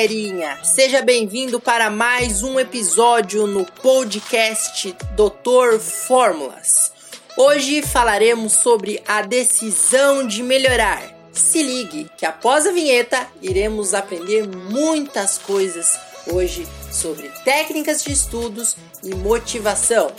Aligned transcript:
galerinha! 0.00 0.58
Seja 0.64 1.02
bem-vindo 1.02 1.60
para 1.60 1.90
mais 1.90 2.42
um 2.42 2.58
episódio 2.58 3.46
no 3.46 3.66
podcast 3.66 4.96
Doutor 5.14 5.78
Fórmulas. 5.78 6.90
Hoje 7.36 7.82
falaremos 7.82 8.54
sobre 8.54 9.02
a 9.06 9.20
decisão 9.20 10.26
de 10.26 10.42
melhorar. 10.42 11.02
Se 11.32 11.62
ligue 11.62 12.10
que 12.16 12.24
após 12.24 12.66
a 12.66 12.72
vinheta 12.72 13.26
iremos 13.42 13.92
aprender 13.92 14.48
muitas 14.48 15.36
coisas 15.36 15.98
hoje 16.32 16.66
sobre 16.90 17.28
técnicas 17.44 18.02
de 18.02 18.12
estudos 18.12 18.76
e 19.04 19.14
motivação. 19.14 20.10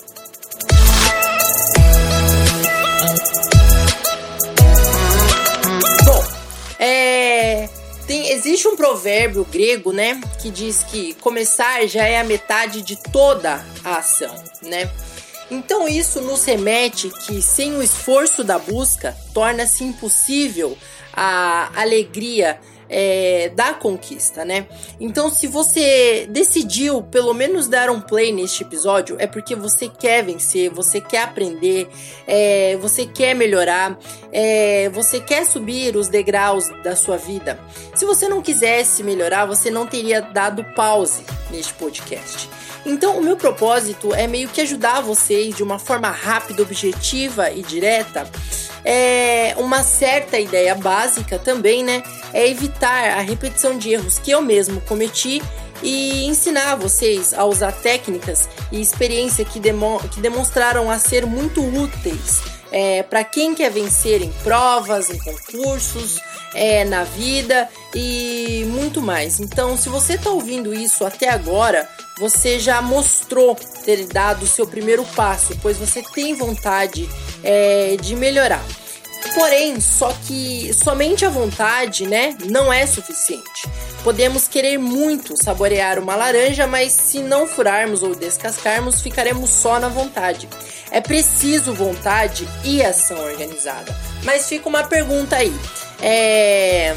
Bom, 6.06 6.24
é, 6.78 7.21
tem, 8.12 8.30
existe 8.30 8.68
um 8.68 8.76
provérbio 8.76 9.46
grego, 9.46 9.94
né, 9.94 10.20
que 10.42 10.52
diz 10.52 10.84
que 10.84 11.14
começar 11.14 11.88
já 11.88 12.04
é 12.04 12.20
a 12.20 12.26
metade 12.26 12.82
de 12.82 12.98
toda 13.10 13.66
a 13.86 14.00
ação, 14.00 14.36
né? 14.62 14.92
Então 15.50 15.88
isso 15.88 16.20
nos 16.20 16.44
remete 16.44 17.10
que 17.26 17.42
sem 17.42 17.74
o 17.78 17.82
esforço 17.82 18.44
da 18.44 18.60
busca 18.60 19.16
torna-se 19.34 19.86
impossível 19.86 20.78
a 21.14 21.72
alegria 21.74 22.60
é, 22.92 23.50
da 23.56 23.74
conquista, 23.74 24.44
né? 24.44 24.68
Então, 25.00 25.32
se 25.32 25.48
você 25.48 26.28
decidiu 26.30 27.02
pelo 27.02 27.34
menos 27.34 27.70
dar 27.70 27.90
um 27.90 28.02
play 28.02 28.34
neste 28.34 28.64
episódio, 28.64 29.16
é 29.18 29.26
porque 29.26 29.56
você 29.56 29.88
quer 29.88 30.24
vencer, 30.24 30.70
você 30.70 31.00
quer 31.00 31.24
aprender, 31.24 31.88
é, 32.28 32.76
você 32.82 33.06
quer 33.06 33.34
melhorar, 33.34 33.98
é, 34.32 34.90
você 34.90 35.22
quer 35.22 35.46
subir 35.46 35.96
os 35.96 36.10
degraus 36.10 36.68
da 36.84 36.96
sua 36.96 37.18
vida. 37.18 37.58
Se 37.96 38.06
você 38.06 38.28
não 38.28 38.42
quisesse 38.42 39.02
melhorar, 39.04 39.46
você 39.46 39.72
não 39.72 39.88
teria 39.88 40.22
dado 40.22 40.64
pause 40.76 41.24
neste 41.50 41.74
podcast. 41.76 42.50
Então, 42.86 43.18
o 43.18 43.24
meu 43.24 43.38
propósito 43.38 44.14
é 44.14 44.28
meio 44.28 44.50
que 44.50 44.60
ajudar 44.60 45.02
vocês 45.02 45.56
de 45.56 45.64
uma 45.64 45.80
forma 45.80 46.10
rápida, 46.10 46.64
objetiva 46.64 47.52
e 47.52 47.62
direta 47.62 48.28
é, 48.84 49.56
uma 49.58 49.84
certa 49.84 50.40
ideia 50.40 50.76
básica 50.76 51.38
também, 51.38 51.84
né? 51.84 52.04
É 52.34 52.48
evitar 52.48 53.18
a 53.18 53.22
repetição 53.22 53.78
de 53.78 53.92
erros 53.92 54.20
que 54.20 54.32
eu 54.32 54.42
mesmo 54.42 54.82
cometi 54.82 55.42
e 55.84 56.26
ensinar 56.26 56.76
vocês 56.76 57.34
a 57.34 57.46
usar 57.46 57.72
técnicas 57.72 58.48
e 58.72 58.80
experiência 58.80 59.44
que, 59.44 59.60
demo 59.60 60.00
que 60.12 60.20
demonstraram 60.20 60.90
a 60.90 61.00
ser 61.00 61.26
muito 61.26 61.62
úteis 61.62 62.42
é, 62.72 63.04
para 63.04 63.24
quem 63.24 63.54
quer 63.54 63.70
vencer 63.70 64.22
em 64.22 64.32
provas, 64.44 65.10
em 65.10 65.18
concursos, 65.20 66.20
é, 66.54 66.86
na 66.86 67.04
vida 67.04 67.70
e 67.94 68.66
muito 68.70 69.02
mais. 69.02 69.40
Então, 69.40 69.78
se 69.78 69.90
você 69.90 70.14
está 70.14 70.30
ouvindo 70.30 70.74
isso 70.74 71.06
até 71.06 71.30
agora, 71.30 71.88
você 72.18 72.58
já 72.60 72.82
mostrou 72.82 73.56
ter 73.84 74.06
dado 74.06 74.44
o 74.44 74.48
seu 74.48 74.66
primeiro 74.66 75.04
passo, 75.16 75.58
pois 75.62 75.78
você 75.78 76.02
tem 76.02 76.34
vontade 76.34 77.10
é, 77.44 77.98
de 78.02 78.16
melhorar. 78.16 78.64
Porém, 79.36 79.80
só 79.80 80.14
que 80.28 80.74
somente 80.74 81.26
a 81.26 81.30
vontade, 81.30 82.06
né, 82.06 82.36
não 82.50 82.72
é 82.72 82.86
suficiente. 82.86 83.70
Podemos 84.04 84.48
querer 84.48 84.78
muito 84.78 85.42
saborear 85.42 86.00
uma 86.00 86.16
laranja, 86.16 86.66
mas 86.66 86.92
se 86.92 87.20
não 87.20 87.48
furarmos 87.48 88.02
ou 88.04 88.16
descascarmos, 88.16 89.00
ficaremos 89.00 89.50
só 89.52 89.80
na 89.80 89.88
vontade. 89.88 90.50
É 90.90 91.00
preciso 91.00 91.74
vontade 91.74 92.48
e 92.64 92.84
ação 92.84 93.20
organizada. 93.24 93.96
Mas 94.24 94.48
fica 94.48 94.68
uma 94.68 94.84
pergunta 94.84 95.38
aí: 95.38 95.54
é... 96.02 96.94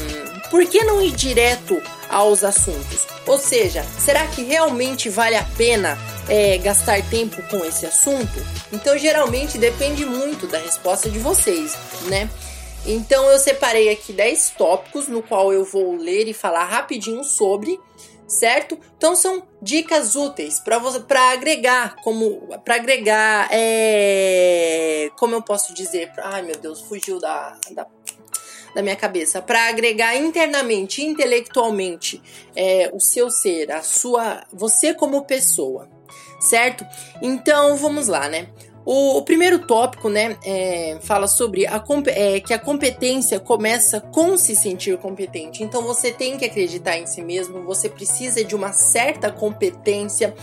por 0.49 0.65
que 0.65 0.83
não 0.83 1.01
ir 1.01 1.11
direto 1.11 1.81
aos 2.09 2.43
assuntos? 2.43 3.05
Ou 3.27 3.37
seja, 3.37 3.85
será 3.99 4.25
que 4.27 4.43
realmente 4.43 5.07
vale 5.09 5.35
a 5.35 5.43
pena 5.55 5.97
é, 6.29 6.57
gastar 6.57 7.01
tempo 7.09 7.41
com 7.49 7.63
esse 7.65 7.85
assunto? 7.85 8.39
Então, 8.71 8.97
geralmente 8.97 9.57
depende 9.57 10.05
muito 10.05 10.47
da 10.47 10.57
resposta 10.57 11.09
de 11.09 11.19
vocês, 11.19 11.75
né? 12.07 12.29
Então, 12.85 13.29
eu 13.29 13.39
separei 13.39 13.89
aqui 13.89 14.13
10 14.13 14.51
tópicos 14.51 15.07
no 15.07 15.23
qual 15.23 15.51
eu 15.51 15.63
vou 15.63 15.95
ler 15.95 16.27
e 16.27 16.33
falar 16.33 16.65
rapidinho 16.65 17.23
sobre, 17.23 17.79
certo? 18.27 18.77
Então, 18.95 19.15
são 19.15 19.47
dicas 19.61 20.15
úteis 20.15 20.59
para 20.59 20.77
você 20.77 20.99
para 20.99 21.31
agregar, 21.31 21.95
como 22.03 22.47
para 22.63 22.75
agregar, 22.75 23.47
é, 23.51 25.09
como 25.17 25.33
eu 25.33 25.41
posso 25.41 25.73
dizer? 25.73 26.11
Ai, 26.17 26.43
meu 26.43 26.57
Deus, 26.57 26.81
fugiu 26.81 27.19
da, 27.19 27.57
da 27.71 27.87
da 28.75 28.81
minha 28.81 28.95
cabeça 28.97 29.41
para 29.41 29.69
agregar 29.69 30.17
internamente, 30.17 31.01
intelectualmente 31.01 32.21
é, 32.53 32.91
o 32.93 32.99
seu 32.99 33.29
ser, 33.31 33.71
a 33.71 33.81
sua, 33.81 34.43
você 34.51 34.93
como 34.93 35.23
pessoa, 35.23 35.87
certo? 36.39 36.85
Então 37.21 37.75
vamos 37.77 38.07
lá, 38.07 38.27
né? 38.27 38.47
O, 38.85 39.17
o 39.17 39.21
primeiro 39.23 39.59
tópico, 39.59 40.09
né, 40.09 40.37
é, 40.45 40.99
fala 41.01 41.27
sobre 41.27 41.65
a, 41.65 41.83
é, 42.07 42.39
que 42.39 42.53
a 42.53 42.59
competência 42.59 43.39
começa 43.39 43.99
com 43.99 44.37
se 44.37 44.55
sentir 44.55 44.95
competente. 44.99 45.63
Então 45.63 45.81
você 45.81 46.11
tem 46.11 46.37
que 46.37 46.45
acreditar 46.45 46.95
em 46.97 47.07
si 47.07 47.21
mesmo, 47.21 47.63
você 47.63 47.89
precisa 47.89 48.43
de 48.43 48.55
uma 48.55 48.71
certa 48.71 49.31
competência, 49.31 50.35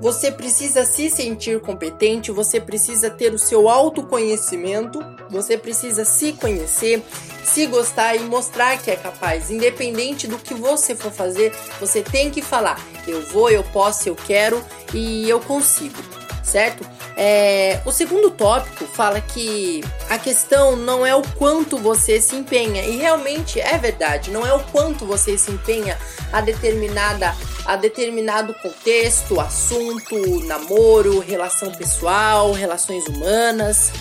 você 0.00 0.32
precisa 0.32 0.86
se 0.86 1.10
sentir 1.10 1.60
competente, 1.60 2.32
você 2.32 2.58
precisa 2.58 3.10
ter 3.10 3.34
o 3.34 3.38
seu 3.38 3.68
autoconhecimento, 3.68 4.98
você 5.28 5.58
precisa 5.58 6.06
se 6.06 6.32
conhecer, 6.32 7.02
se 7.44 7.66
gostar 7.66 8.16
e 8.16 8.20
mostrar 8.20 8.78
que 8.82 8.90
é 8.90 8.96
capaz. 8.96 9.50
Independente 9.50 10.26
do 10.26 10.38
que 10.38 10.54
você 10.54 10.94
for 10.94 11.12
fazer, 11.12 11.54
você 11.78 12.00
tem 12.00 12.30
que 12.30 12.40
falar: 12.40 12.82
eu 13.06 13.20
vou, 13.26 13.50
eu 13.50 13.62
posso, 13.62 14.08
eu 14.08 14.16
quero 14.16 14.64
e 14.94 15.28
eu 15.28 15.38
consigo, 15.38 16.02
certo? 16.42 16.82
É, 17.22 17.82
o 17.84 17.92
segundo 17.92 18.30
tópico 18.30 18.86
fala 18.86 19.20
que 19.20 19.84
a 20.08 20.18
questão 20.18 20.74
não 20.74 21.04
é 21.04 21.14
o 21.14 21.20
quanto 21.36 21.76
você 21.76 22.18
se 22.18 22.34
empenha, 22.34 22.82
e 22.82 22.96
realmente 22.96 23.60
é 23.60 23.76
verdade, 23.76 24.30
não 24.30 24.46
é 24.46 24.54
o 24.54 24.60
quanto 24.72 25.04
você 25.04 25.36
se 25.36 25.50
empenha 25.50 25.98
a 26.32 26.40
determinada 26.40 27.36
a 27.66 27.76
determinado 27.76 28.54
contexto, 28.54 29.38
assunto, 29.38 30.16
namoro, 30.46 31.20
relação 31.20 31.70
pessoal, 31.72 32.52
relações 32.52 33.06
humanas 33.06 33.92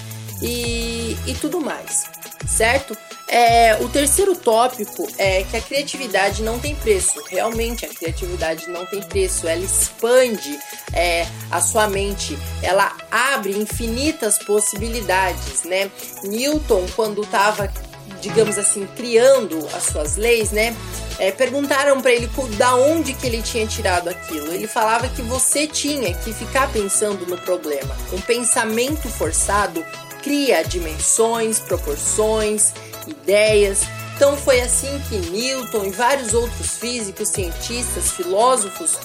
e, 0.42 1.18
e 1.28 1.34
tudo 1.42 1.60
mais, 1.60 2.06
certo? 2.48 2.98
É, 3.32 3.78
o 3.82 3.88
terceiro 3.88 4.36
tópico 4.36 5.08
é 5.16 5.44
que 5.44 5.56
a 5.56 5.62
criatividade 5.62 6.42
não 6.42 6.58
tem 6.58 6.76
preço. 6.76 7.24
Realmente, 7.30 7.86
a 7.86 7.90
criatividade 7.90 8.68
não 8.70 8.88
tem 8.88 9.02
preço. 9.04 9.48
Ela 9.48 9.64
expande 9.64 10.58
é, 10.92 11.28
a 11.52 11.62
sua 11.62 11.88
mente, 11.88 12.36
ela 12.64 12.92
abre 13.12 13.56
infinitas 13.56 14.40
possibilidades, 14.40 15.64
né? 15.64 15.92
Newton, 16.24 16.88
quando 16.96 17.22
estava, 17.22 17.72
digamos 18.20 18.58
assim, 18.58 18.88
criando 18.96 19.68
as 19.76 19.84
suas 19.84 20.16
leis, 20.16 20.52
né? 20.52 20.76
É, 21.20 21.32
perguntaram 21.32 22.02
para 22.02 22.12
ele 22.12 22.28
da 22.58 22.76
onde 22.78 23.14
que 23.14 23.28
ele 23.28 23.44
tinha 23.44 23.68
tirado 23.68 24.10
aquilo. 24.10 24.52
Ele 24.52 24.68
falava 24.68 25.08
que 25.08 25.22
você 25.22 25.68
tinha 25.68 26.16
que 26.16 26.34
ficar 26.34 26.72
pensando 26.72 27.28
no 27.28 27.38
problema. 27.38 27.96
Um 28.12 28.22
pensamento 28.22 29.08
forçado 29.08 29.86
cria 30.22 30.64
dimensões, 30.64 31.60
proporções 31.60 32.74
ideias. 33.08 33.82
Então 34.16 34.36
foi 34.36 34.60
assim 34.62 35.02
que 35.08 35.18
Newton 35.30 35.86
e 35.86 35.90
vários 35.92 36.34
outros 36.34 36.78
físicos, 36.78 37.30
cientistas, 37.30 38.12
filósofos 38.12 38.98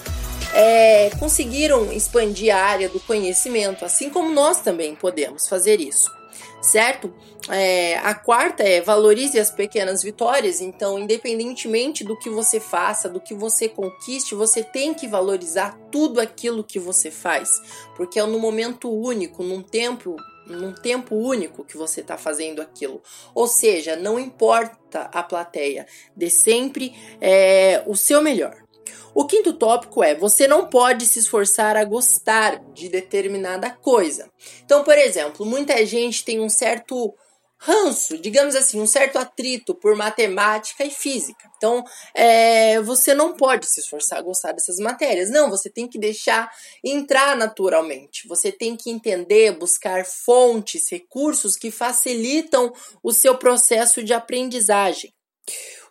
é, 0.55 1.11
conseguiram 1.19 1.93
expandir 1.93 2.55
a 2.55 2.61
área 2.61 2.89
do 2.89 3.01
conhecimento, 3.01 3.85
assim 3.85 4.09
como 4.09 4.31
nós 4.33 4.61
também 4.61 4.95
podemos 4.95 5.49
fazer 5.49 5.81
isso, 5.81 6.11
certo? 6.63 7.13
É, 7.49 7.99
a 7.99 8.15
quarta 8.15 8.63
é 8.63 8.81
valorize 8.81 9.39
as 9.39 9.51
pequenas 9.51 10.03
vitórias. 10.03 10.61
Então, 10.61 10.99
independentemente 10.99 12.05
do 12.05 12.19
que 12.19 12.31
você 12.31 12.59
faça, 12.59 13.09
do 13.09 13.21
que 13.21 13.35
você 13.35 13.69
conquiste, 13.69 14.35
você 14.35 14.63
tem 14.63 14.95
que 14.95 15.07
valorizar 15.07 15.77
tudo 15.91 16.21
aquilo 16.21 16.65
que 16.65 16.79
você 16.79 17.11
faz, 17.11 17.51
porque 17.97 18.19
é 18.19 18.25
no 18.25 18.39
momento 18.39 18.91
único, 18.91 19.43
num 19.43 19.61
tempo 19.61 20.17
num 20.47 20.73
tempo 20.73 21.15
único 21.15 21.65
que 21.65 21.77
você 21.77 22.01
está 22.01 22.17
fazendo 22.17 22.61
aquilo. 22.61 23.03
Ou 23.35 23.47
seja, 23.47 23.97
não 23.97 24.19
importa 24.19 25.11
a 25.13 25.23
plateia, 25.23 25.87
dê 26.17 26.31
sempre 26.31 26.95
é, 27.21 27.83
o 27.87 27.97
seu 27.97 28.23
melhor. 28.23 28.65
O 29.15 29.25
quinto 29.25 29.53
tópico 29.53 30.03
é: 30.03 30.15
você 30.15 30.49
não 30.49 30.67
pode 30.67 31.07
se 31.07 31.21
esforçar 31.21 31.77
a 31.77 31.85
gostar 31.85 32.61
de 32.75 32.89
determinada 32.89 33.71
coisa. 33.71 34.29
Então, 34.65 34.83
por 34.83 34.99
exemplo, 34.99 35.47
muita 35.47 35.85
gente 35.87 36.25
tem 36.25 36.41
um 36.41 36.49
certo 36.49 37.15
ranço, 37.65 38.19
digamos 38.19 38.55
assim, 38.55 38.79
um 38.79 38.87
certo 38.87 39.17
atrito 39.19 39.75
por 39.75 39.97
matemática 39.97 40.85
e 40.85 40.91
física. 40.91 41.51
Então, 41.57 41.83
é, 42.15 42.79
você 42.83 43.15
não 43.15 43.35
pode 43.35 43.67
se 43.67 43.81
esforçar 43.81 44.19
a 44.19 44.23
gostar 44.23 44.53
dessas 44.53 44.77
matérias. 44.77 45.31
Não, 45.31 45.49
você 45.49 45.71
tem 45.71 45.89
que 45.89 45.99
deixar 45.99 46.51
entrar 46.85 47.35
naturalmente. 47.35 48.29
Você 48.29 48.53
tem 48.53 48.77
que 48.77 48.91
entender, 48.91 49.59
buscar 49.59 50.05
fontes, 50.05 50.91
recursos 50.91 51.57
que 51.57 51.71
facilitam 51.71 52.71
o 53.03 53.13
seu 53.13 53.39
processo 53.39 54.03
de 54.03 54.13
aprendizagem. 54.13 55.11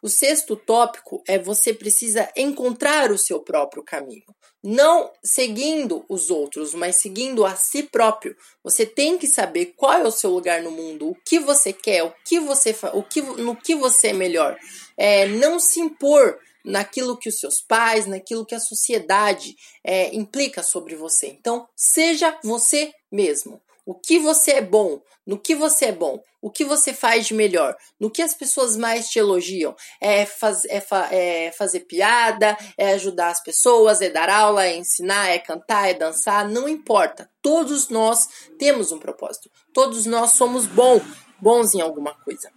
O 0.03 0.09
sexto 0.09 0.57
tópico 0.57 1.23
é 1.25 1.39
você 1.39 1.73
precisa 1.73 2.29
encontrar 2.35 3.09
o 3.09 3.17
seu 3.17 3.39
próprio 3.39 3.81
caminho. 3.81 4.25
Não 4.61 5.09
seguindo 5.23 6.03
os 6.09 6.29
outros, 6.29 6.73
mas 6.73 6.97
seguindo 6.97 7.45
a 7.45 7.55
si 7.55 7.83
próprio. 7.83 8.35
Você 8.61 8.85
tem 8.85 9.17
que 9.17 9.27
saber 9.27 9.67
qual 9.77 9.93
é 9.93 10.03
o 10.03 10.11
seu 10.11 10.29
lugar 10.29 10.61
no 10.61 10.71
mundo, 10.71 11.07
o 11.07 11.15
que 11.25 11.39
você 11.39 11.71
quer, 11.71 12.03
o 12.03 12.13
que 12.25 12.37
você 12.37 12.75
o 12.93 13.01
que, 13.01 13.21
no 13.21 13.55
que 13.55 13.75
você 13.75 14.07
é 14.07 14.13
melhor. 14.13 14.59
É, 14.97 15.25
não 15.25 15.57
se 15.57 15.79
impor 15.79 16.37
naquilo 16.65 17.17
que 17.17 17.29
os 17.29 17.39
seus 17.39 17.61
pais, 17.61 18.05
naquilo 18.05 18.45
que 18.45 18.55
a 18.55 18.59
sociedade 18.59 19.55
é, 19.85 20.13
implica 20.13 20.61
sobre 20.61 20.97
você. 20.97 21.27
Então, 21.27 21.65
seja 21.77 22.37
você 22.43 22.91
mesmo. 23.09 23.61
O 23.85 23.93
que 23.93 24.17
você 24.19 24.51
é 24.51 24.61
bom, 24.61 25.01
no 25.25 25.37
que 25.37 25.55
você 25.55 25.85
é 25.85 25.91
bom, 25.91 26.21
o 26.41 26.49
que 26.49 26.63
você 26.63 26.93
faz 26.93 27.27
de 27.27 27.33
melhor, 27.33 27.75
no 27.99 28.09
que 28.09 28.21
as 28.21 28.33
pessoas 28.33 28.77
mais 28.77 29.09
te 29.09 29.19
elogiam. 29.19 29.75
É, 29.99 30.25
faz, 30.25 30.65
é, 30.65 30.79
fa, 30.79 31.07
é 31.11 31.51
fazer 31.51 31.81
piada, 31.81 32.57
é 32.77 32.93
ajudar 32.93 33.29
as 33.29 33.43
pessoas, 33.43 34.01
é 34.01 34.09
dar 34.09 34.29
aula, 34.29 34.65
é 34.65 34.77
ensinar, 34.77 35.29
é 35.29 35.39
cantar, 35.39 35.89
é 35.89 35.93
dançar, 35.93 36.47
não 36.47 36.67
importa. 36.67 37.29
Todos 37.41 37.89
nós 37.89 38.27
temos 38.57 38.91
um 38.91 38.99
propósito. 38.99 39.49
Todos 39.73 40.05
nós 40.05 40.31
somos 40.31 40.65
bom, 40.65 41.01
bons 41.39 41.73
em 41.73 41.81
alguma 41.81 42.13
coisa 42.13 42.49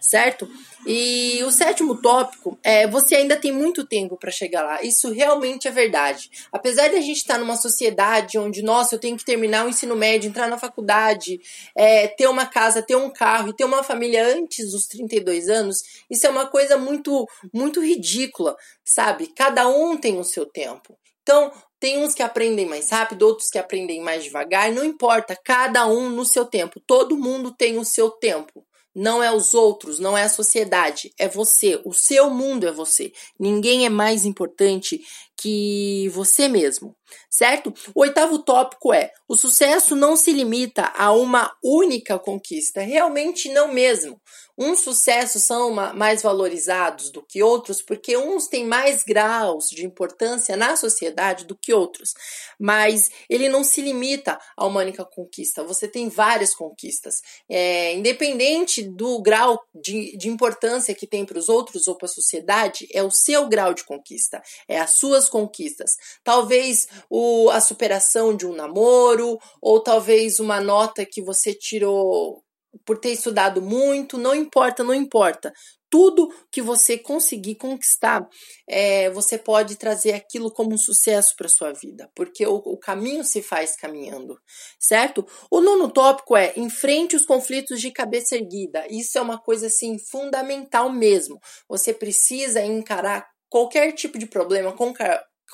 certo? 0.00 0.48
E 0.84 1.40
o 1.44 1.52
sétimo 1.52 2.00
tópico 2.02 2.58
é 2.62 2.88
você 2.88 3.14
ainda 3.14 3.36
tem 3.36 3.52
muito 3.52 3.86
tempo 3.86 4.16
para 4.16 4.32
chegar 4.32 4.62
lá. 4.62 4.82
Isso 4.82 5.12
realmente 5.12 5.68
é 5.68 5.70
verdade. 5.70 6.28
Apesar 6.50 6.88
de 6.88 6.96
a 6.96 7.00
gente 7.00 7.18
estar 7.18 7.34
tá 7.34 7.40
numa 7.40 7.56
sociedade 7.56 8.36
onde, 8.36 8.62
nossa, 8.62 8.96
eu 8.96 8.98
tenho 8.98 9.16
que 9.16 9.24
terminar 9.24 9.64
o 9.64 9.68
ensino 9.68 9.94
médio, 9.94 10.28
entrar 10.28 10.48
na 10.48 10.58
faculdade, 10.58 11.38
é, 11.76 12.08
ter 12.08 12.26
uma 12.26 12.46
casa, 12.46 12.82
ter 12.82 12.96
um 12.96 13.12
carro 13.12 13.50
e 13.50 13.56
ter 13.56 13.64
uma 13.64 13.84
família 13.84 14.26
antes 14.36 14.72
dos 14.72 14.86
32 14.86 15.48
anos, 15.48 15.78
isso 16.10 16.26
é 16.26 16.30
uma 16.30 16.46
coisa 16.46 16.76
muito, 16.76 17.26
muito 17.54 17.80
ridícula, 17.80 18.56
sabe? 18.84 19.28
Cada 19.36 19.68
um 19.68 19.96
tem 19.96 20.18
o 20.18 20.24
seu 20.24 20.44
tempo. 20.44 20.98
Então, 21.22 21.52
tem 21.78 21.98
uns 21.98 22.14
que 22.14 22.22
aprendem 22.22 22.66
mais 22.66 22.90
rápido, 22.90 23.22
outros 23.22 23.48
que 23.48 23.58
aprendem 23.58 24.00
mais 24.00 24.24
devagar, 24.24 24.72
não 24.72 24.84
importa, 24.84 25.38
cada 25.44 25.86
um 25.86 26.08
no 26.10 26.24
seu 26.24 26.44
tempo. 26.44 26.80
Todo 26.86 27.16
mundo 27.16 27.54
tem 27.54 27.78
o 27.78 27.84
seu 27.84 28.10
tempo. 28.10 28.64
Não 28.94 29.22
é 29.22 29.32
os 29.32 29.54
outros, 29.54 29.98
não 29.98 30.16
é 30.16 30.24
a 30.24 30.28
sociedade, 30.28 31.12
é 31.18 31.26
você. 31.26 31.80
O 31.84 31.92
seu 31.94 32.28
mundo 32.28 32.66
é 32.66 32.72
você. 32.72 33.12
Ninguém 33.38 33.86
é 33.86 33.88
mais 33.88 34.26
importante 34.26 35.00
que 35.42 36.08
você 36.10 36.46
mesmo, 36.46 36.94
certo? 37.28 37.74
O 37.94 38.02
oitavo 38.02 38.38
tópico 38.38 38.92
é: 38.94 39.10
o 39.28 39.34
sucesso 39.34 39.96
não 39.96 40.16
se 40.16 40.32
limita 40.32 40.92
a 40.96 41.12
uma 41.12 41.52
única 41.62 42.16
conquista, 42.18 42.80
realmente 42.80 43.48
não 43.48 43.72
mesmo. 43.72 44.20
Uns 44.56 44.80
sucessos 44.80 45.42
são 45.42 45.70
mais 45.70 46.22
valorizados 46.22 47.10
do 47.10 47.22
que 47.22 47.42
outros 47.42 47.80
porque 47.80 48.18
uns 48.18 48.46
têm 48.46 48.66
mais 48.66 49.02
graus 49.02 49.70
de 49.70 49.86
importância 49.86 50.56
na 50.56 50.76
sociedade 50.76 51.46
do 51.46 51.56
que 51.56 51.72
outros, 51.72 52.12
mas 52.60 53.10
ele 53.30 53.48
não 53.48 53.64
se 53.64 53.80
limita 53.80 54.38
a 54.54 54.66
uma 54.66 54.80
única 54.80 55.04
conquista. 55.06 55.64
Você 55.64 55.88
tem 55.88 56.10
várias 56.10 56.54
conquistas, 56.54 57.22
é, 57.48 57.94
independente 57.94 58.82
do 58.82 59.22
grau 59.22 59.58
de, 59.74 60.16
de 60.18 60.28
importância 60.28 60.94
que 60.94 61.06
tem 61.06 61.24
para 61.24 61.38
os 61.38 61.48
outros 61.48 61.88
ou 61.88 61.96
para 61.96 62.06
a 62.06 62.10
sociedade, 62.10 62.86
é 62.92 63.02
o 63.02 63.10
seu 63.10 63.48
grau 63.48 63.72
de 63.72 63.84
conquista, 63.84 64.42
é 64.68 64.78
as 64.78 64.90
suas 64.90 65.30
conquistas. 65.32 65.92
Talvez 66.22 66.86
o, 67.08 67.48
a 67.50 67.60
superação 67.60 68.36
de 68.36 68.46
um 68.46 68.54
namoro, 68.54 69.38
ou 69.62 69.80
talvez 69.80 70.38
uma 70.38 70.60
nota 70.60 71.06
que 71.06 71.22
você 71.22 71.54
tirou 71.54 72.44
por 72.84 72.98
ter 72.98 73.12
estudado 73.12 73.60
muito, 73.60 74.18
não 74.18 74.34
importa, 74.34 74.84
não 74.84 74.94
importa. 74.94 75.52
Tudo 75.90 76.32
que 76.50 76.62
você 76.62 76.96
conseguir 76.96 77.56
conquistar, 77.56 78.26
é, 78.66 79.10
você 79.10 79.36
pode 79.36 79.76
trazer 79.76 80.14
aquilo 80.14 80.50
como 80.50 80.72
um 80.72 80.78
sucesso 80.78 81.34
para 81.36 81.50
sua 81.50 81.72
vida, 81.72 82.10
porque 82.14 82.46
o, 82.46 82.54
o 82.54 82.78
caminho 82.78 83.22
se 83.22 83.42
faz 83.42 83.76
caminhando, 83.76 84.38
certo? 84.80 85.26
O 85.50 85.60
nono 85.60 85.90
tópico 85.90 86.34
é 86.34 86.54
enfrente 86.56 87.14
os 87.14 87.26
conflitos 87.26 87.78
de 87.78 87.90
cabeça 87.90 88.36
erguida. 88.36 88.86
Isso 88.88 89.18
é 89.18 89.20
uma 89.20 89.38
coisa 89.38 89.66
assim 89.66 89.98
fundamental 89.98 90.90
mesmo. 90.90 91.38
Você 91.68 91.92
precisa 91.92 92.64
encarar 92.64 93.31
qualquer 93.52 93.92
tipo 93.92 94.18
de 94.18 94.24
problema 94.24 94.72
com, 94.72 94.94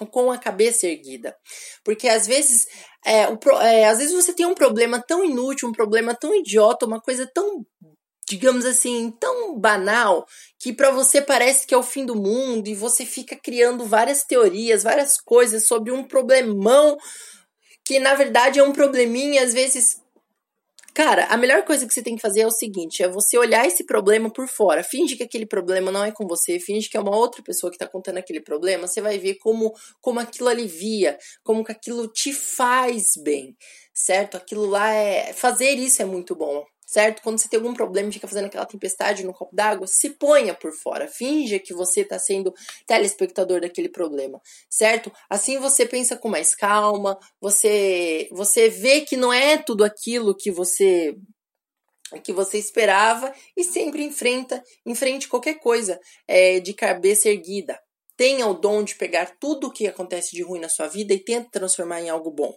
com 0.09 0.31
a 0.31 0.39
cabeça 0.39 0.87
erguida. 0.87 1.37
Porque 1.85 2.09
às 2.09 2.29
vezes, 2.29 2.65
é, 3.05 3.27
o, 3.27 3.37
é, 3.61 3.87
às 3.87 3.99
vezes 3.99 4.15
você 4.15 4.33
tem 4.33 4.47
um 4.47 4.55
problema 4.55 5.03
tão 5.05 5.25
inútil, 5.25 5.69
um 5.69 5.73
problema 5.73 6.15
tão 6.15 6.33
idiota, 6.33 6.87
uma 6.87 7.01
coisa 7.01 7.29
tão, 7.35 7.67
digamos 8.29 8.65
assim, 8.65 9.11
tão 9.19 9.59
banal, 9.59 10.25
que 10.61 10.73
para 10.73 10.93
você 10.93 11.21
parece 11.21 11.67
que 11.67 11.75
é 11.75 11.77
o 11.77 11.83
fim 11.83 12.07
do 12.07 12.15
mundo 12.15 12.69
e 12.69 12.75
você 12.77 13.05
fica 13.05 13.35
criando 13.35 13.85
várias 13.85 14.23
teorias, 14.23 14.85
várias 14.85 15.21
coisas 15.21 15.67
sobre 15.67 15.91
um 15.91 16.05
problemão 16.05 16.97
que 17.85 17.99
na 17.99 18.15
verdade 18.15 18.61
é 18.61 18.63
um 18.63 18.73
probleminha, 18.73 19.43
às 19.43 19.55
vezes 19.55 20.01
Cara, 20.95 21.27
a 21.27 21.37
melhor 21.37 21.65
coisa 21.65 21.87
que 21.87 21.95
você 21.95 22.03
tem 22.03 22.17
que 22.17 22.23
fazer 22.23 22.41
é 22.41 22.47
o 22.47 22.51
seguinte: 22.51 23.03
é 23.03 23.09
você 23.09 23.39
olhar 23.39 23.67
esse 23.67 23.85
problema 23.85 24.31
por 24.33 24.49
fora. 24.49 24.83
Finge 24.83 25.17
que 25.17 25.23
aquele 25.23 25.47
problema 25.47 25.93
não 25.93 26.05
é 26.05 26.13
com 26.13 26.27
você, 26.27 26.59
finge 26.59 26.89
que 26.89 26.97
é 26.97 27.01
uma 27.01 27.17
outra 27.17 27.43
pessoa 27.43 27.71
que 27.71 27.79
tá 27.79 27.87
contando 27.87 28.19
aquele 28.19 28.41
problema. 28.41 28.87
Você 28.87 29.01
vai 29.01 29.19
ver 29.19 29.37
como, 29.37 29.73
como 30.01 30.21
aquilo 30.21 30.49
alivia, 30.49 31.17
como 31.45 31.65
que 31.65 31.73
aquilo 31.73 32.09
te 32.09 32.33
faz 32.33 33.13
bem, 33.23 33.57
certo? 33.95 34.37
Aquilo 34.37 34.67
lá 34.67 34.93
é. 34.93 35.33
Fazer 35.33 35.75
isso 35.75 36.03
é 36.03 36.05
muito 36.05 36.35
bom 36.35 36.65
certo? 36.89 37.21
Quando 37.21 37.39
você 37.39 37.47
tem 37.47 37.59
algum 37.59 37.75
problema 37.75 38.09
e 38.09 38.13
fica 38.13 38.27
fazendo 38.27 38.47
aquela 38.47 38.65
tempestade 38.65 39.23
no 39.23 39.35
copo 39.35 39.55
d'água, 39.55 39.87
se 39.87 40.09
ponha 40.09 40.55
por 40.55 40.73
fora, 40.73 41.07
finja 41.07 41.59
que 41.59 41.75
você 41.75 42.01
está 42.01 42.19
sendo 42.19 42.55
telespectador 42.87 43.61
daquele 43.61 43.91
problema, 43.91 44.41
certo? 44.71 45.13
Assim 45.29 45.59
você 45.59 45.85
pensa 45.85 46.17
com 46.17 46.31
mais 46.31 46.55
calma, 46.55 47.19
você 47.39 48.27
você 48.33 48.71
vê 48.71 49.03
que 49.03 49.19
não 49.19 49.31
é 49.31 49.59
tudo 49.59 49.85
aquilo 49.85 50.35
que 50.35 50.51
você 50.51 51.15
que 52.25 52.33
você 52.33 52.57
esperava 52.57 53.35
e 53.55 53.63
sempre 53.63 54.03
enfrenta, 54.03 54.65
enfrente 54.87 55.29
qualquer 55.29 55.61
coisa 55.61 56.01
é, 56.27 56.59
de 56.59 56.73
cabeça 56.73 57.29
erguida. 57.29 57.79
Tenha 58.17 58.47
o 58.47 58.55
dom 58.55 58.83
de 58.83 58.95
pegar 58.95 59.37
tudo 59.39 59.67
o 59.67 59.71
que 59.71 59.87
acontece 59.87 60.35
de 60.35 60.43
ruim 60.43 60.59
na 60.59 60.71
sua 60.71 60.89
vida 60.89 61.13
e 61.13 61.23
tenta 61.23 61.51
transformar 61.51 62.01
em 62.01 62.09
algo 62.09 62.31
bom 62.31 62.55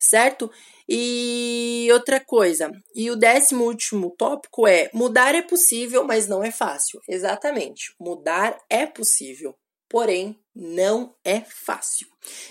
certo? 0.00 0.50
E 0.88 1.88
outra 1.92 2.18
coisa, 2.18 2.72
e 2.94 3.10
o 3.10 3.16
décimo 3.16 3.64
último 3.64 4.10
tópico 4.16 4.66
é: 4.66 4.90
mudar 4.92 5.34
é 5.34 5.42
possível, 5.42 6.04
mas 6.04 6.26
não 6.26 6.42
é 6.42 6.50
fácil. 6.50 7.00
Exatamente, 7.08 7.94
mudar 8.00 8.58
é 8.68 8.86
possível, 8.86 9.54
porém 9.88 10.40
não 10.54 11.14
é 11.24 11.40
fácil. 11.40 12.08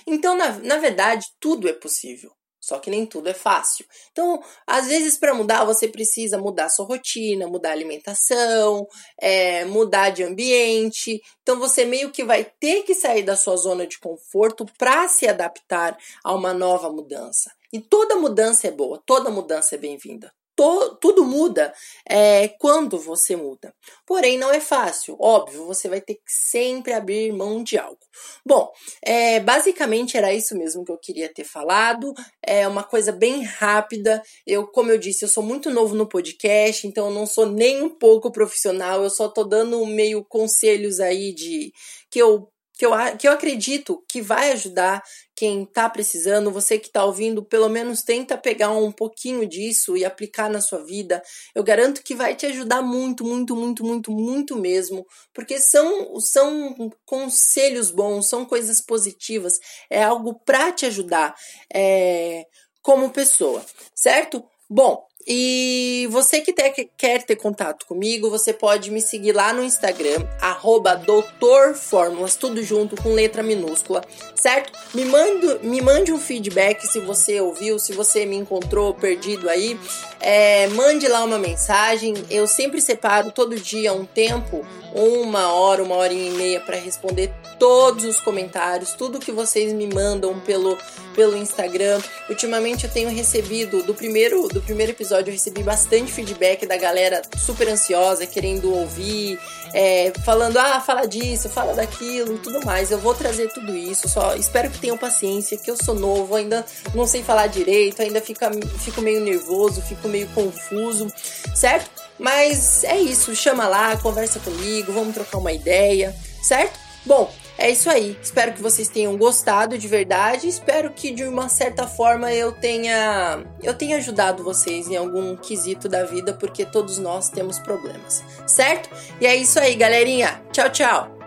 Então, 0.08 0.38
na, 0.38 0.54
na 0.60 0.78
verdade, 0.78 1.26
tudo 1.40 1.68
é 1.68 1.74
possível. 1.74 2.32
Só 2.70 2.78
que 2.78 2.92
nem 2.92 3.04
tudo 3.06 3.28
é 3.30 3.34
fácil. 3.34 3.84
Então, 4.12 4.42
às 4.66 4.88
vezes, 4.88 5.18
para 5.18 5.34
mudar, 5.34 5.66
você 5.66 5.88
precisa 5.88 6.38
mudar 6.38 6.70
sua 6.70 6.86
rotina, 6.86 7.48
mudar 7.48 7.72
alimentação, 7.72 8.88
é, 9.20 9.66
mudar 9.66 10.12
de 10.12 10.24
ambiente. 10.24 11.20
Então, 11.42 11.60
você 11.60 11.84
meio 11.84 12.12
que 12.12 12.24
vai 12.24 12.46
ter 12.60 12.84
que 12.84 12.94
sair 12.94 13.24
da 13.24 13.36
sua 13.36 13.58
zona 13.58 13.88
de 13.88 13.98
conforto 14.00 14.68
para 14.78 15.08
se 15.08 15.28
adaptar 15.28 15.98
a 16.24 16.34
uma 16.36 16.54
nova 16.54 16.92
mudança. 16.92 17.52
E 17.74 17.80
toda 17.80 18.16
mudança 18.16 18.68
é 18.68 18.72
boa, 18.72 19.02
toda 19.04 19.32
mudança 19.32 19.74
é 19.74 19.78
bem-vinda 19.78 20.32
to, 20.60 20.98
tudo 21.00 21.24
muda 21.24 21.74
é, 22.06 22.50
quando 22.60 23.00
você 23.00 23.34
muda. 23.34 23.74
Porém, 24.06 24.38
não 24.38 24.52
é 24.52 24.60
fácil, 24.60 25.16
óbvio, 25.18 25.66
você 25.66 25.88
vai 25.88 26.02
ter 26.02 26.16
que 26.16 26.22
sempre 26.28 26.92
abrir 26.92 27.32
mão 27.32 27.64
de 27.64 27.78
algo. 27.78 27.98
Bom, 28.46 28.70
é, 29.02 29.40
basicamente 29.40 30.18
era 30.18 30.34
isso 30.34 30.58
mesmo 30.58 30.84
que 30.84 30.92
eu 30.92 31.00
queria 31.02 31.34
ter 31.34 31.46
falado. 31.46 32.14
É 32.46 32.68
uma 32.68 32.84
coisa 32.84 33.14
bem 33.14 33.42
rápida. 33.44 34.22
Eu, 34.46 34.68
como 34.68 34.92
eu 34.92 34.98
disse, 34.98 35.24
eu 35.24 35.30
sou 35.30 35.42
muito 35.42 35.70
novo 35.70 35.96
no 35.96 36.10
podcast, 36.10 36.86
então 36.86 37.08
eu 37.08 37.14
não 37.14 37.26
sou 37.26 37.46
nem 37.46 37.82
um 37.82 37.90
pouco 37.90 38.30
profissional, 38.30 39.02
eu 39.02 39.10
só 39.10 39.30
tô 39.30 39.46
dando 39.46 39.86
meio 39.86 40.26
conselhos 40.26 41.00
aí 41.00 41.34
de 41.34 41.72
que 42.12 42.20
eu 42.20 42.50
que 42.80 42.86
eu, 42.86 42.92
que 43.18 43.28
eu 43.28 43.34
acredito 43.34 44.02
que 44.08 44.22
vai 44.22 44.54
ajudar 44.54 45.04
quem 45.36 45.64
está 45.64 45.90
precisando. 45.90 46.50
Você 46.50 46.80
que 46.80 46.88
está 46.88 47.04
ouvindo, 47.04 47.44
pelo 47.44 47.68
menos 47.68 48.04
tenta 48.04 48.38
pegar 48.38 48.72
um 48.72 48.90
pouquinho 48.90 49.46
disso 49.46 49.98
e 49.98 50.06
aplicar 50.06 50.50
na 50.50 50.62
sua 50.62 50.82
vida. 50.86 51.22
Eu 51.54 51.62
garanto 51.62 52.02
que 52.02 52.16
vai 52.16 52.38
te 52.38 52.46
ajudar 52.46 52.82
muito, 52.82 53.26
muito, 53.26 53.54
muito, 53.54 53.84
muito, 53.84 54.12
muito 54.14 54.56
mesmo, 54.56 55.06
porque 55.34 55.60
são, 55.60 56.18
são 56.22 56.90
conselhos 57.06 57.92
bons, 57.92 58.30
são 58.30 58.46
coisas 58.46 58.80
positivas, 58.80 59.60
é 59.90 60.02
algo 60.02 60.40
para 60.46 60.72
te 60.72 60.86
ajudar 60.86 61.36
é, 61.74 62.46
como 62.82 63.10
pessoa, 63.10 63.62
certo? 63.94 64.42
Bom, 64.70 65.06
E 65.32 66.08
você 66.10 66.42
que 66.42 66.52
quer 66.98 67.24
ter 67.24 67.36
contato 67.36 67.86
comigo, 67.86 68.32
você 68.32 68.52
pode 68.52 68.90
me 68.90 69.00
seguir 69.00 69.32
lá 69.32 69.54
no 69.54 69.64
Instagram, 69.64 70.26
arroba 70.42 70.96
doutorfórmulas, 70.96 72.36
tudo 72.36 72.64
junto 72.64 73.00
com 73.00 73.14
letra 73.14 73.44
minúscula, 73.44 74.04
certo? 74.34 74.74
Me, 74.92 75.06
mando, 75.06 75.60
me 75.62 75.82
mande 75.82 76.12
um 76.12 76.18
feedback 76.18 76.88
se 76.88 77.00
você 77.00 77.40
ouviu, 77.40 77.78
se 77.78 77.94
você 77.94 78.26
me 78.26 78.38
encontrou 78.38 78.92
perdido 78.96 79.48
aí. 79.48 79.80
É, 80.22 80.68
mande 80.68 81.08
lá 81.08 81.24
uma 81.24 81.38
mensagem. 81.38 82.14
Eu 82.30 82.46
sempre 82.48 82.82
separo 82.82 83.32
todo 83.32 83.56
dia 83.56 83.94
um 83.94 84.06
tempo, 84.06 84.66
uma 84.94 85.52
hora, 85.54 85.82
uma 85.84 85.96
hora 85.96 86.14
e 86.14 86.30
meia, 86.32 86.60
para 86.60 86.78
responder 86.78 87.32
todos 87.58 88.06
os 88.06 88.20
comentários, 88.20 88.94
tudo 88.94 89.20
que 89.20 89.32
vocês 89.32 89.74
me 89.74 89.88
mandam 89.88 90.40
pelo, 90.40 90.78
pelo 91.14 91.38
Instagram. 91.38 92.02
Ultimamente 92.30 92.86
eu 92.86 92.92
tenho 92.92 93.10
recebido 93.10 93.84
do 93.84 93.94
primeiro 93.94 94.48
do 94.48 94.62
primeiro 94.62 94.94
episódio 94.94 95.30
eu 95.30 95.34
recebi 95.34 95.62
bastante 95.62 96.12
feedback 96.12 96.66
da 96.66 96.78
galera 96.78 97.22
super 97.38 97.68
ansiosa, 97.68 98.26
querendo 98.26 98.74
ouvir, 98.74 99.40
é, 99.74 100.12
falando 100.24 100.58
ah 100.58 100.80
fala 100.80 101.06
disso, 101.06 101.50
fala 101.50 101.74
daquilo, 101.74 102.38
tudo 102.40 102.66
mais. 102.66 102.92
Eu 102.92 103.00
vou 103.00 103.14
trazer 103.14 103.52
tudo 103.54 103.76
isso. 103.76 104.08
Só 104.10 104.36
espero 104.36 104.70
que 104.70 104.80
tenham 104.80 104.98
paciência, 104.98 105.58
que 105.58 105.70
eu 105.70 105.76
sou 105.76 105.96
novo, 105.96 106.36
ainda 106.36 106.66
não 106.94 107.06
sei 107.06 107.24
falar 107.24 107.48
direito, 107.48 108.02
ainda 108.02 108.22
fica, 108.22 108.50
fico 108.80 109.02
meio 109.02 109.22
nervoso, 109.22 109.82
fico 109.82 110.08
meio 110.08 110.28
confuso, 110.30 111.12
certo? 111.56 111.90
Mas 112.18 112.84
é 112.84 113.00
isso, 113.00 113.34
chama 113.36 113.68
lá, 113.68 113.96
conversa 113.98 114.40
comigo, 114.40 114.92
vamos 114.92 115.14
trocar 115.14 115.38
uma 115.38 115.54
ideia, 115.54 116.14
certo? 116.42 116.78
Bom, 117.06 117.32
é 117.60 117.70
isso 117.70 117.90
aí. 117.90 118.18
Espero 118.22 118.54
que 118.54 118.62
vocês 118.62 118.88
tenham 118.88 119.18
gostado 119.18 119.78
de 119.78 119.88
verdade. 119.88 120.48
Espero 120.48 120.92
que 120.92 121.12
de 121.12 121.24
uma 121.24 121.50
certa 121.50 121.86
forma 121.86 122.32
eu 122.32 122.52
tenha 122.52 123.44
eu 123.62 123.74
tenha 123.74 123.98
ajudado 123.98 124.44
vocês 124.44 124.88
em 124.88 124.96
algum 124.96 125.36
quesito 125.36 125.88
da 125.90 126.04
vida, 126.06 126.34
porque 126.34 126.66
todos 126.66 126.98
nós 126.98 127.30
temos 127.30 127.60
problemas, 127.60 128.24
certo? 128.48 128.90
E 129.20 129.28
é 129.28 129.36
isso 129.36 129.60
aí, 129.60 129.76
galerinha. 129.76 130.42
Tchau, 130.52 130.70
tchau. 130.70 131.19